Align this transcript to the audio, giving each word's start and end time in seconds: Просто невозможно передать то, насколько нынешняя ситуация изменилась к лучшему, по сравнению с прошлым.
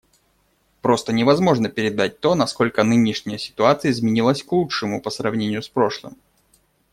Просто 0.81 1.13
невозможно 1.13 1.69
передать 1.69 2.19
то, 2.21 2.33
насколько 2.33 2.83
нынешняя 2.83 3.37
ситуация 3.37 3.91
изменилась 3.91 4.41
к 4.41 4.51
лучшему, 4.51 4.99
по 4.99 5.11
сравнению 5.11 5.61
с 5.61 5.69
прошлым. 5.69 6.17